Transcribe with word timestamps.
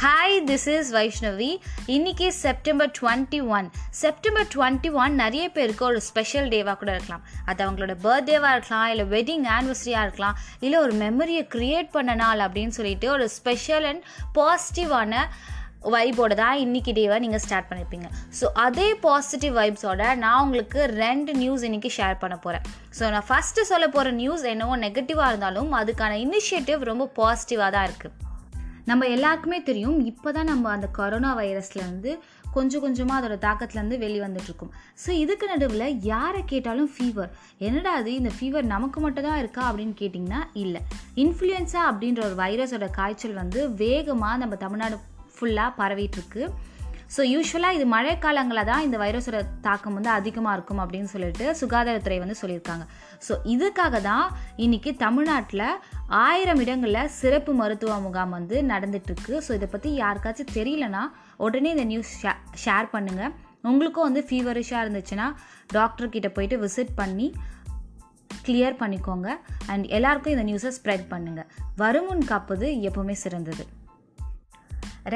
Hi 0.00 0.34
this 0.46 0.66
is 0.68 0.90
Vaishnavi 0.94 1.48
இன்னைக்கு 1.86 2.26
September 2.36 2.90
twenty 2.98 3.40
one 3.48 3.66
September 3.90 4.46
twenty 4.54 4.90
one 4.94 5.14
நிறைய 5.14 5.44
பேருக்கு 5.48 5.84
ஒரு 5.84 6.00
ஸ்பெஷல் 6.00 6.48
டேவாக 6.48 6.76
கூட 6.78 6.90
இருக்கலாம். 6.94 7.24
அது 7.46 7.60
அவங்களோட 7.64 7.94
பர்த்டேவாக 8.04 8.52
இருக்கலாம் 8.52 8.88
இல்லை 8.88 9.06
வெட்டிங் 9.06 9.46
ஆனிவர்சரியாக 9.56 10.04
இருக்கலாம் 10.04 10.36
இல்லை 10.60 10.78
ஒரு 10.78 10.94
மெமரியை 10.94 11.42
க்ரியேட் 11.46 11.90
பண்ண 11.90 12.14
நாள் 12.14 12.44
அப்படின்னு 12.46 12.76
சொல்லிட்டு 12.78 13.10
ஒரு 13.10 13.26
ஸ்பெஷல் 13.28 13.88
அண்ட் 13.90 14.04
பாசிட்டிவான 14.38 15.12
வைபோட 15.88 16.32
தான் 16.34 16.56
இன்னைக்கு 16.56 16.92
டேவை 16.92 17.18
நீங்கள் 17.18 17.44
ஸ்டார்ட் 17.44 17.68
பண்ணியிருப்பீங்க 17.68 18.08
ஸோ 18.40 18.48
அதே 18.60 18.88
பாசிட்டிவ் 19.04 19.54
வைப்ஸோட 19.60 20.14
நான் 20.16 20.40
உங்களுக்கு 20.40 20.80
ரெண்டு 20.96 21.34
நியூஸ் 21.34 21.62
இன்றைக்கி 21.62 21.92
ஷேர் 21.96 22.18
பண்ண 22.18 22.38
போகிறேன் 22.38 22.66
ஸோ 22.98 23.10
நான் 23.10 23.28
ஃபஸ்ட்டு 23.30 23.68
சொல்ல 23.70 23.88
போகிற 23.88 24.16
நியூஸ் 24.18 24.48
என்னவோ 24.52 24.76
நெகட்டிவாக 24.84 25.30
இருந்தாலும் 25.32 25.78
அதுக்கான 25.80 26.18
இனிஷியேட்டிவ் 26.24 26.90
ரொம்ப 26.90 27.10
பாசிட்டிவாக 27.20 27.72
தான் 27.76 27.88
இருக்குது 27.88 28.28
நம்ம 28.90 29.06
எல்லாருக்குமே 29.14 29.58
தெரியும் 29.70 29.98
இப்போ 30.10 30.28
தான் 30.36 30.50
நம்ம 30.52 30.70
அந்த 30.76 30.86
கொரோனா 30.98 31.30
வைரஸ்லேருந்து 31.40 32.12
கொஞ்சம் 32.54 32.82
கொஞ்சமாக 32.84 33.18
அதோட 33.20 33.34
தாக்கத்துலேருந்து 33.44 33.98
வெளியே 34.04 34.22
வந்துட்டுருக்கோம். 34.24 34.72
ஸோ 35.02 35.10
இதுக்கு 35.24 35.46
நடுவில் 35.50 35.86
யாரை 36.12 36.40
கேட்டாலும் 36.52 36.90
ஃபீவர் 36.94 37.30
என்னடா 37.66 37.92
அது 38.00 38.10
இந்த 38.20 38.30
ஃபீவர் 38.36 38.66
நமக்கு 38.74 39.00
மட்டும் 39.04 39.26
தான் 39.28 39.40
இருக்கா 39.42 39.62
அப்படின்னு 39.68 39.94
கேட்டிங்கன்னா 40.00 40.40
இல்லை. 40.62 40.80
இன்ஃப்ளூயன்ஸா 41.24 41.82
அப்படின்ற 41.90 42.22
ஒரு 42.28 42.36
வைரஸோட 42.42 42.88
காய்ச்சல் 42.98 43.40
வந்து 43.42 43.62
வேகமாக 43.84 44.40
நம்ம 44.42 44.56
தமிழ்நாடு 44.64 44.98
ஃபுல்லாக 45.36 45.78
பரவிட்டுருக்கு. 45.80 46.42
ஸோ 47.14 47.20
யூஸ்வலாக 47.32 47.76
இது 47.76 47.86
மழைக்காலங்களில் 47.94 48.68
தான் 48.70 48.84
இந்த 48.86 48.96
வைரஸோட 49.02 49.38
தாக்கம் 49.66 49.96
வந்து 49.98 50.10
அதிகமாக 50.10 50.54
இருக்கும் 50.56 50.82
அப்படின்னு 50.82 51.08
சொல்லிட்டு 51.12 51.46
சுகாதாரத்துறை 51.60 52.18
வந்து 52.18 52.36
சொல்லியிருக்காங்க. 52.40 52.84
ஸோ 53.26 53.32
இதுக்காக 53.54 54.00
தான் 54.00 54.26
இன்னைக்கு 54.64 54.90
தமிழ்நாட்டில் 55.04 55.66
ஆயிரம் 56.24 56.60
இடங்களில் 56.64 57.10
சிறப்பு 57.20 57.54
மருத்துவ 57.54 57.96
முகாம் 58.00 58.30
வந்து 58.30 58.58
நடந்துட்டுருக்கு. 58.62 59.34
ஸோ 59.46 59.52
இதை 59.58 59.68
பற்றி 59.68 59.90
யாருக்காச்சும் 60.02 60.54
தெரியலனா 60.58 61.02
உடனே 61.46 61.70
இந்த 61.76 61.84
நியூஸ் 61.84 62.12
ஷே 62.22 62.34
ஷேர் 62.64 62.92
பண்ணுங்கள் 62.94 63.34
உங்களுக்கும் 63.70 64.08
வந்து 64.08 64.22
ஃபீவரிஷாக 64.28 64.84
இருந்துச்சுன்னா 64.84 65.26
டாக்டர்கிட்ட 65.74 66.28
போயிட்டு 66.36 66.58
விசிட் 66.66 66.94
பண்ணி 67.00 67.28
கிளியர் 68.46 68.80
பண்ணிக்கோங்க. 68.84 69.28
அண்ட் 69.72 69.84
எல்லாருக்கும் 69.96 70.34
இந்த 70.36 70.46
நியூஸை 70.50 70.72
ஸ்ப்ரெட் 70.78 71.06
பண்ணுங்கள் 71.12 71.50
வருமுன் 71.76 72.24
காப்பது 72.24 72.68
எப்போவுமே 72.88 73.16
சிறந்தது. 73.24 73.64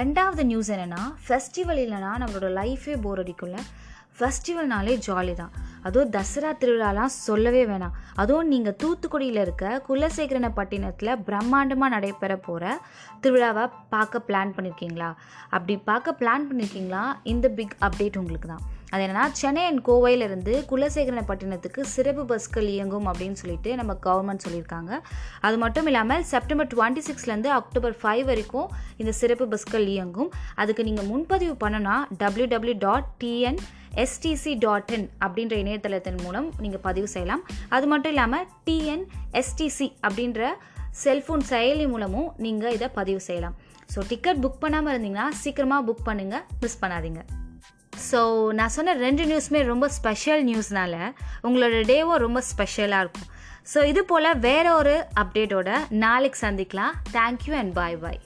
ரெண்டாவது 0.01 0.45
நியூஸ் 0.51 0.71
என்னென்னா 0.75 1.03
ஃபெஸ்டிவல் 1.25 1.81
இல்லைனா 1.85 2.13
நம்மளோட 2.23 2.51
லைஃபே 2.61 2.95
போர் 3.07 3.23
அடிக்கும்ல. 3.23 3.59
ஃபெஸ்டிவல்னாலே 4.19 4.93
ஜாலி 5.07 5.33
தான். 5.41 5.55
அதுவும் 5.87 6.11
தசரா 6.17 6.51
திருவிழாலாம் 6.61 7.15
சொல்லவே 7.15 7.63
வேணாம். 7.71 7.95
அதுவும் 8.23 8.51
நீங்கள் 8.53 8.77
தூத்துக்குடியில் 8.83 9.41
இருக்க 9.45 9.83
குலசேகரன 9.89 10.49
பட்டினத்தில் 10.59 11.13
பிரம்மாண்டமாக 11.29 11.95
நடைபெற 11.97 12.37
போகிற 12.47 12.77
திருவிழாவை 13.23 13.65
பார்க்க 13.95 14.27
பிளான் 14.29 14.55
பண்ணியிருக்கீங்களா 14.57 15.11
அப்படி 15.57 15.77
பார்க்க 15.91 16.19
பிளான் 16.21 16.47
பண்ணியிருக்கீங்களா 16.51 17.03
இந்த 17.33 17.49
பிக் 17.59 17.77
அப்டேட் 17.89 18.21
உங்களுக்கு 18.23 18.51
தான். 18.55 18.65
அது 18.95 19.03
என்னென்னா 19.05 19.27
சென்னை 19.41 19.63
அண்ட் 19.69 19.83
கோவையிலிருந்து 19.89 20.53
குலசேகரனப்பட்டினத்துக்கு 20.73 21.81
சிறப்பு 21.95 22.25
பஸ்கள் 22.33 22.69
இயங்கும் 22.75 23.07
அப்படின்னு 23.11 23.39
சொல்லிட்டு 23.43 23.71
நம்ம 23.81 23.93
கவர்மெண்ட் 24.07 24.45
சொல்லியிருக்காங்க. 24.47 24.93
அது 25.47 25.57
மட்டும் 25.63 25.89
இல்லாமல் 25.91 26.27
செப்டம்பர் 26.33 26.69
டுவெண்ட்டி 26.75 27.03
சிக்ஸ்லேருந்து 27.09 27.51
அக்டோபர் 27.61 27.97
ஃபைவ் 28.03 28.25
வரைக்கும் 28.31 28.69
இந்த 29.03 29.15
சிறப்பு 29.21 29.47
பஸ்கள் 29.55 29.87
இயங்கும். 29.95 30.31
அதுக்கு 30.63 30.85
நீங்கள் 30.89 31.09
முன்பதிவு 31.13 31.57
பண்ணனா 31.65 31.97
W 32.23 32.49
W 32.55 32.77
dot 32.87 33.09
TN 33.23 33.61
STC 34.05 34.53
dot 34.65 34.93
in 34.97 35.07
அப்படின்ற 35.25 35.55
இணையதளத்தின் 35.65 36.23
மூலம் 36.25 36.49
நீங்கள் 36.63 36.85
பதிவு 36.87 37.09
செய்யலாம். 37.15 37.45
அது 37.77 37.87
மட்டும் 37.93 38.13
இல்லாமல் 38.15 38.47
டிஎன் 38.69 39.05
எஸ்டிசி 39.41 39.89
அப்படின்ற 40.07 40.51
செல்ஃபோன் 41.05 41.47
செயலி 41.53 41.87
மூலமும் 41.95 42.29
நீங்கள் 42.47 42.77
இதை 42.79 42.89
பதிவு 42.99 43.23
செய்யலாம். 43.29 43.57
ஸோ 43.95 44.01
டிக்கெட் 44.11 44.43
புக் 44.45 44.63
பண்ணாமல் 44.65 44.93
இருந்தீங்கன்னா 44.95 45.29
சீக்கிரமாக 45.43 45.87
புக் 45.89 46.07
பண்ணுங்கள் 46.11 46.45
மிஸ் 46.65 46.83
பண்ணாதீங்க. 46.85 47.23
ஸோ 48.11 48.21
நான் 48.59 48.75
சொன்ன 48.77 48.95
ரெண்டு 49.05 49.25
நியூஸுமே 49.31 49.61
ரொம்ப 49.73 49.89
ஸ்பெஷல் 49.89 50.43
நியூஸ்னால 50.51 50.95
உங்களோட 51.47 51.81
டேவும் 51.93 52.23
ரொம்ப 52.27 52.41
ஸ்பெஷலாக 52.51 53.05
இருக்கும். 53.05 53.29
ஸோ 53.73 53.85
இது 53.93 54.05
போல் 54.05 54.39
வேற 54.49 54.67
ஒரு 54.81 54.95
அப்டேட்டோட 55.23 55.71
நாளைக்கு 56.05 56.41
சந்திக்கலாம். 56.47 56.95
Thank you 57.13 57.55
and 57.63 57.73
bye 57.73 57.97
bye 57.97 58.21